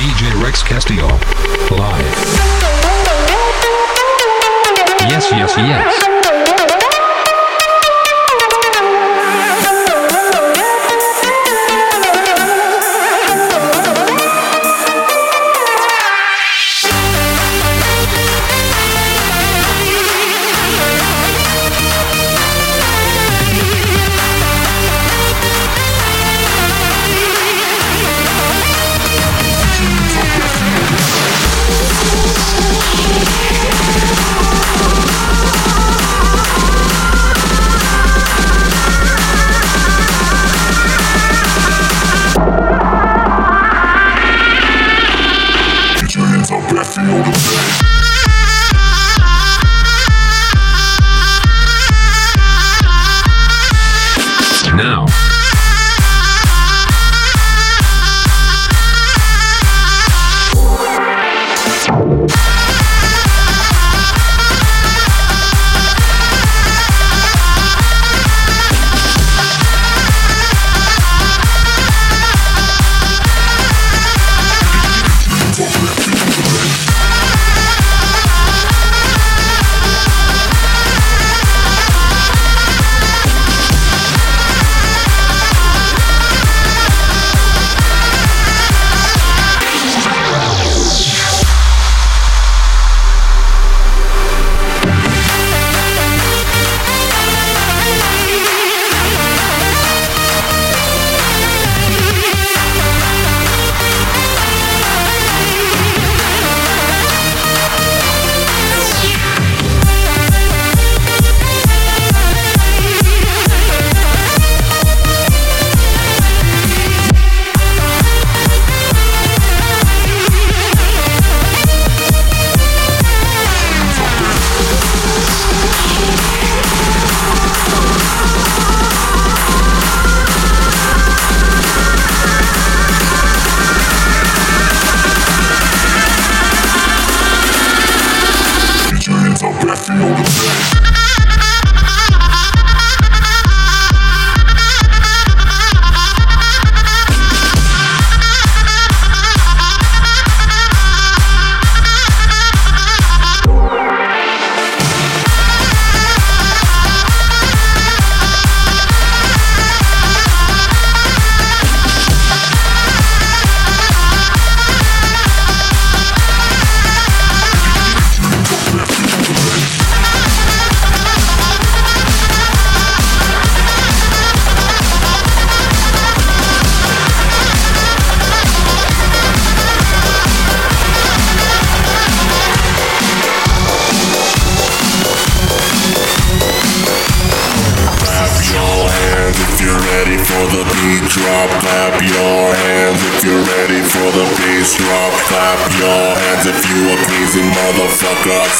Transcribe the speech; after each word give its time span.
DJ 0.00 0.32
Rex 0.42 0.62
Castillo. 0.62 1.08
Live. 1.76 2.14
Yes, 5.10 5.30
yes, 5.30 5.54
yes. 5.58 6.09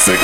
In 0.07 0.17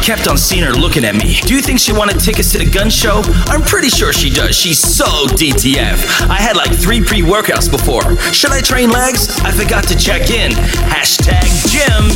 kept 0.00 0.28
on 0.28 0.38
seeing 0.38 0.64
her 0.64 0.72
looking 0.72 1.04
at 1.04 1.14
me. 1.14 1.40
Do 1.44 1.54
you 1.54 1.60
think 1.60 1.78
she 1.78 1.92
wanted 1.92 2.18
tickets 2.20 2.52
to 2.52 2.58
the 2.58 2.68
gun 2.68 2.88
show? 2.88 3.20
I'm 3.52 3.60
pretty 3.60 3.88
sure 3.88 4.12
she 4.12 4.30
does. 4.30 4.56
She's 4.56 4.80
so 4.80 5.28
DTF. 5.36 6.28
I 6.28 6.40
had 6.40 6.56
like 6.56 6.72
three 6.72 7.04
pre 7.04 7.20
workouts 7.20 7.70
before. 7.70 8.16
Should 8.32 8.52
I 8.52 8.60
train 8.60 8.90
legs? 8.90 9.28
I 9.44 9.52
forgot 9.52 9.84
to 9.92 9.96
check 9.96 10.32
in. 10.32 10.52
Hashtag 10.88 11.46
gym. 11.68 12.10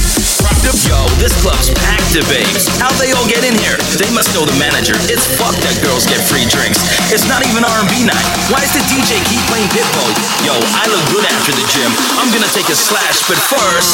Yo, 0.89 0.97
this 1.21 1.37
club's 1.45 1.69
packed 1.77 2.17
to 2.17 2.25
babes. 2.25 2.67
How'd 2.81 2.97
they 2.97 3.13
all 3.13 3.29
get 3.29 3.45
in 3.45 3.53
here? 3.61 3.77
They 4.01 4.09
must 4.17 4.33
know 4.33 4.49
the 4.49 4.57
manager. 4.57 4.97
It's 5.13 5.29
fucked 5.37 5.61
that 5.61 5.77
girls 5.85 6.09
get 6.09 6.25
free 6.25 6.49
drinks. 6.49 6.81
It's 7.13 7.29
not 7.29 7.45
even 7.45 7.63
R&B 7.63 8.09
night. 8.09 8.27
Why 8.49 8.65
does 8.65 8.73
the 8.73 8.85
DJ 8.89 9.21
keep 9.29 9.45
playing 9.53 9.69
Pitbull? 9.71 10.11
Yo, 10.41 10.57
I 10.57 10.89
look 10.89 11.05
good 11.13 11.29
after 11.29 11.53
the 11.53 11.65
gym. 11.69 11.93
I'm 12.17 12.33
gonna 12.33 12.51
take 12.57 12.73
a 12.73 12.77
slash, 12.77 13.23
but 13.29 13.37
first... 13.37 13.93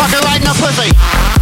Fucking 0.00 0.24
in 0.40 0.48
the 0.48 0.56
pussy. 0.56 1.35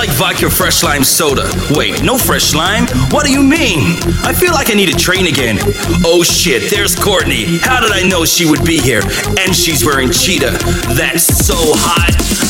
Like 0.00 0.16
vodka 0.16 0.48
fresh 0.48 0.82
lime 0.82 1.04
soda. 1.04 1.46
Wait, 1.72 2.02
no 2.02 2.16
fresh 2.16 2.54
lime? 2.54 2.86
What 3.10 3.26
do 3.26 3.30
you 3.30 3.42
mean? 3.42 3.98
I 4.24 4.32
feel 4.32 4.54
like 4.54 4.70
I 4.70 4.72
need 4.72 4.88
to 4.88 4.96
train 4.96 5.26
again. 5.26 5.58
Oh 6.06 6.22
shit, 6.22 6.70
there's 6.70 6.96
Courtney. 6.96 7.58
How 7.58 7.80
did 7.80 7.92
I 7.92 8.08
know 8.08 8.24
she 8.24 8.48
would 8.48 8.64
be 8.64 8.80
here? 8.80 9.02
And 9.38 9.54
she's 9.54 9.84
wearing 9.84 10.10
cheetah. 10.10 10.56
That's 10.96 11.24
so 11.46 11.54
hot. 11.58 12.49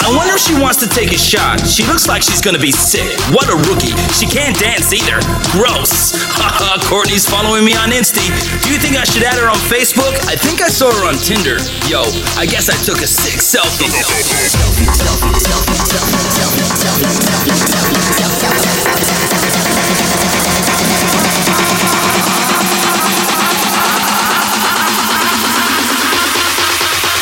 I 0.00 0.16
wonder 0.16 0.32
if 0.34 0.40
she 0.40 0.56
wants 0.56 0.80
to 0.80 0.88
take 0.88 1.12
a 1.12 1.20
shot. 1.20 1.60
She 1.60 1.84
looks 1.84 2.08
like 2.08 2.22
she's 2.22 2.40
gonna 2.40 2.58
be 2.58 2.72
sick. 2.72 3.04
What 3.36 3.52
a 3.52 3.56
rookie. 3.68 3.92
She 4.16 4.24
can't 4.24 4.56
dance 4.56 4.92
either. 4.96 5.20
Gross. 5.52 6.16
Haha, 6.40 6.80
Courtney's 6.88 7.28
following 7.28 7.64
me 7.64 7.76
on 7.76 7.92
Insta. 7.92 8.24
Do 8.64 8.72
you 8.72 8.80
think 8.80 8.96
I 8.96 9.04
should 9.04 9.22
add 9.22 9.36
her 9.36 9.48
on 9.52 9.60
Facebook? 9.68 10.16
I 10.24 10.36
think 10.36 10.62
I 10.62 10.68
saw 10.68 10.88
her 10.88 11.04
on 11.04 11.20
Tinder. 11.20 11.60
Yo, 11.84 12.00
I 12.40 12.48
guess 12.48 12.72
I 12.72 12.76
took 12.80 13.04
a 13.04 13.06
sick 13.06 13.36
selfie. 13.36 13.92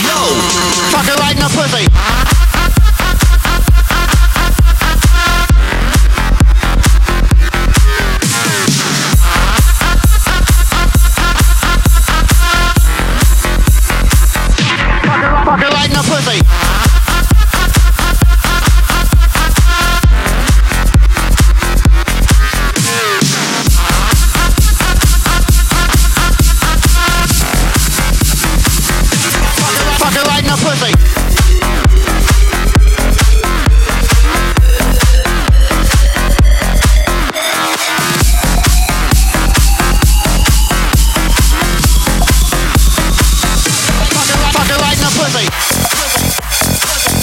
Yo, 0.07 0.19
Fucking 0.95 1.19
right 1.19 1.35
in 1.35 1.43
the 1.43 1.51
pussy. 1.51 2.38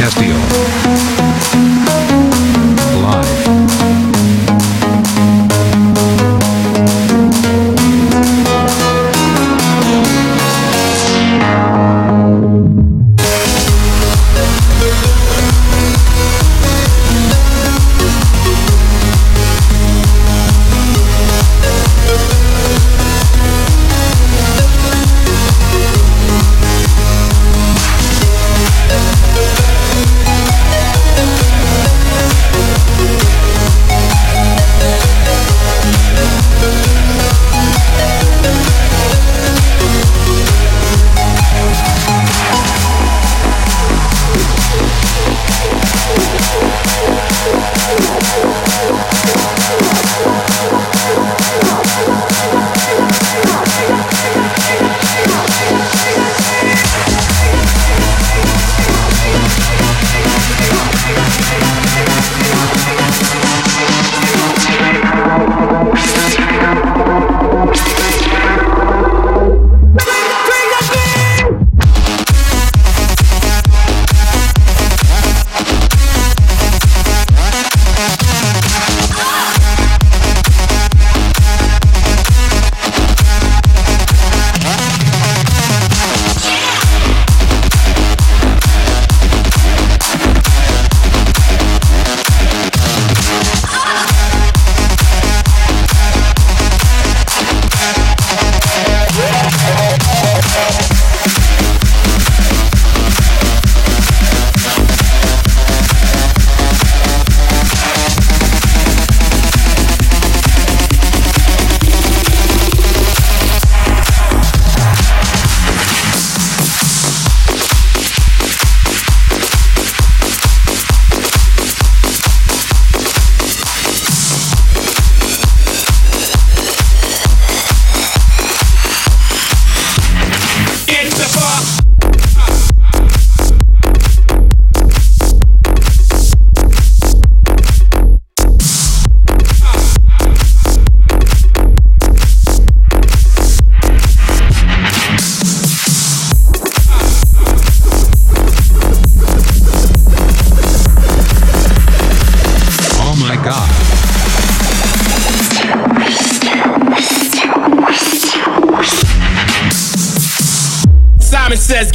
DJ 0.00 0.06
Rex 0.06 0.39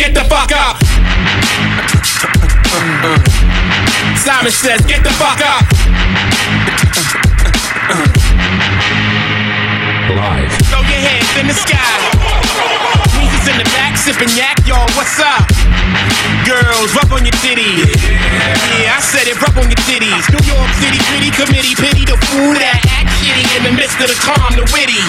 get 0.06 0.14
the 0.14 0.30
fuck 0.30 0.52
up. 0.54 0.78
Simon 4.22 4.52
says, 4.52 4.86
get 4.86 5.02
the 5.02 5.10
fuck 5.18 5.42
up. 5.42 5.66
Live. 10.14 10.52
Throw 10.70 10.86
your 10.86 11.02
hands 11.02 11.32
in 11.42 11.48
the 11.50 11.58
sky. 11.58 11.98
Weezer's 13.18 13.50
in 13.50 13.58
the 13.58 13.66
back, 13.74 13.98
sipping 13.98 14.30
yak, 14.38 14.62
y'all, 14.70 14.86
what's 14.94 15.18
up? 15.18 15.50
Girls, 16.46 16.94
rub 16.94 17.10
on 17.10 17.26
your 17.26 17.34
titties. 17.42 17.90
Yeah, 18.78 18.94
I 18.94 19.02
said 19.02 19.26
it, 19.26 19.42
rub 19.42 19.58
on 19.58 19.74
your 19.74 19.82
titties. 19.90 20.30
New 20.30 20.44
York 20.46 20.70
City, 20.86 21.02
pretty 21.10 21.34
committee, 21.34 21.74
pity 21.74 22.06
the 22.06 22.18
fool 22.30 22.54
that 22.54 22.78
act 22.94 23.10
shitty 23.18 23.58
in 23.58 23.64
the 23.66 23.74
midst 23.74 23.98
of 23.98 24.14
the 24.14 24.18
calm, 24.22 24.54
the 24.54 24.70
witty. 24.70 25.02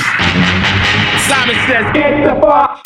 Simon 1.29 1.57
says, 1.69 1.85
get 1.93 2.25
the 2.25 2.41
fuck 2.41 2.86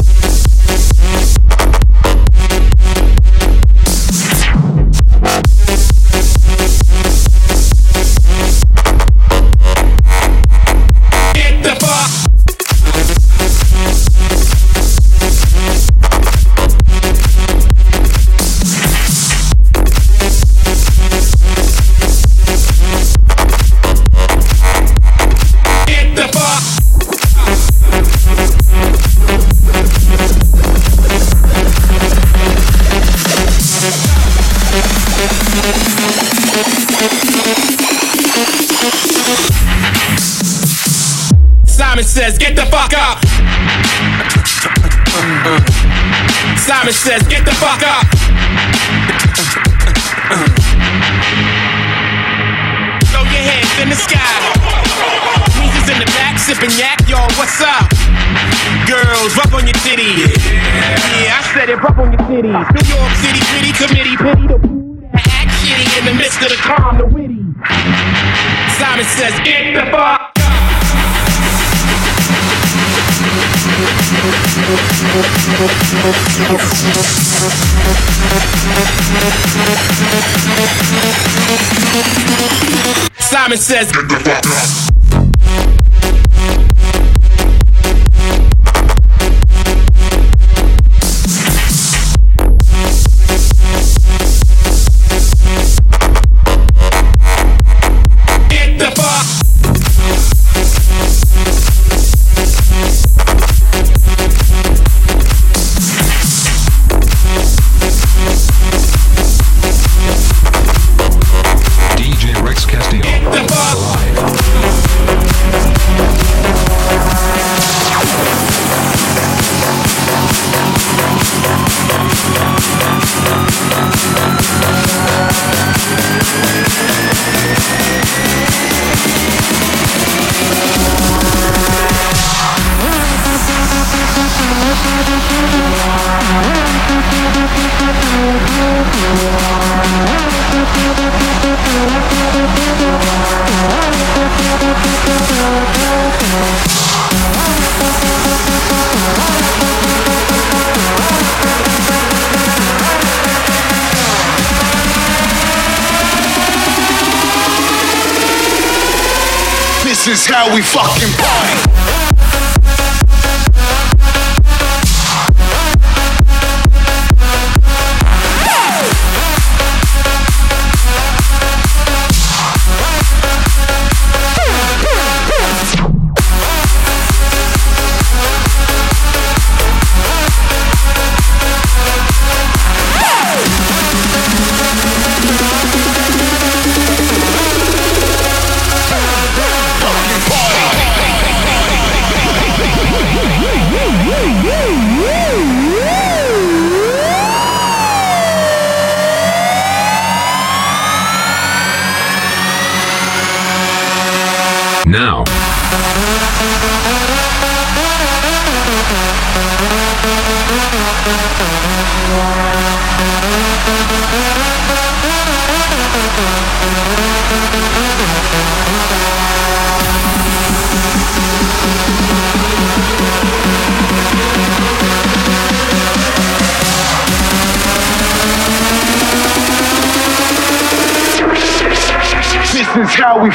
Simon 83.19 83.57
says, 83.59 83.91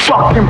fucking 0.07 0.47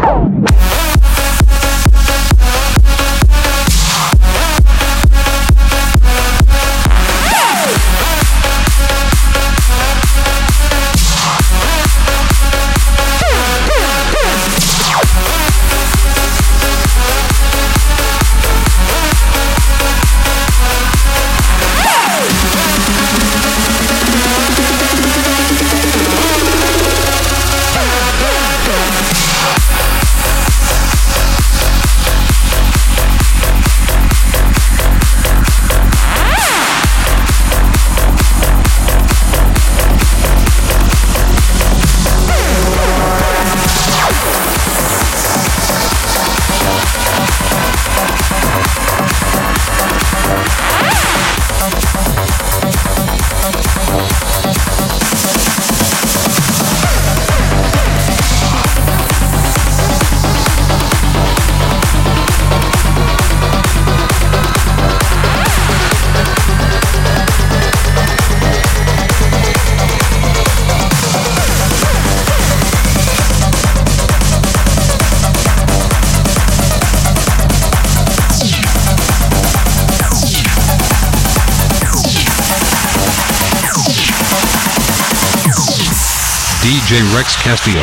Castillo. 87.46 87.80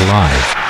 Live. 0.00 0.60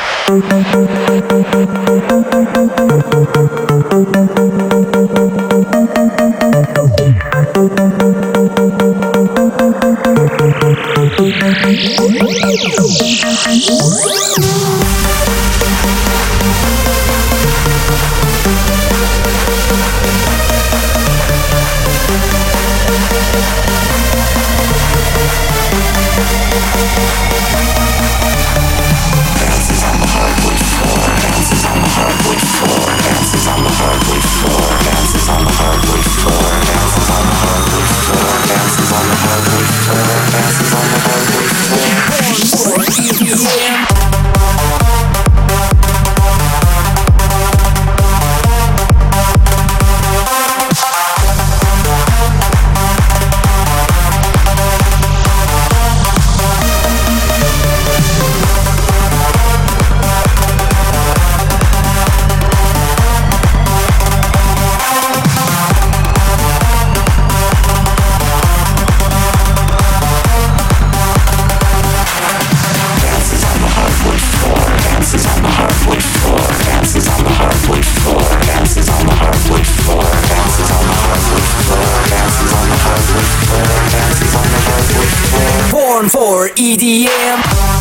for 86.08 86.48
EDM. 86.56 87.79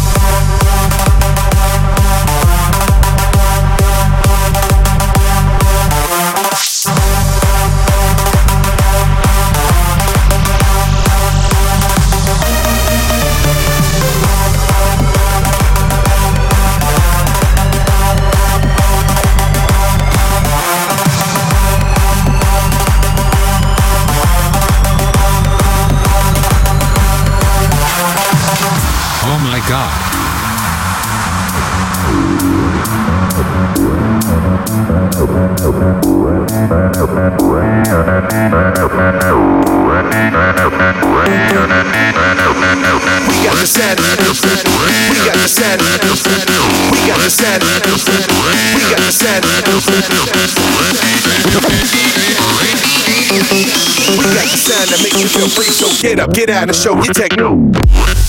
freak, 55.47 55.69
so 55.69 55.87
get 56.01 56.19
up, 56.19 56.33
get 56.33 56.49
out 56.49 56.63
and 56.63 56.75
show 56.75 56.95
your 56.95 57.13
techno. 57.13 58.28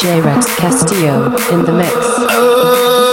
J-Rex 0.00 0.54
Castillo 0.56 1.26
in 1.50 1.64
the 1.64 1.72
mix. 1.72 1.92
Oh, 2.30 3.08